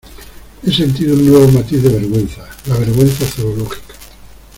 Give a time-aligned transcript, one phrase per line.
[0.65, 3.93] he sentido un nuevo matiz de la vergüenza: la vergüenza zoológica.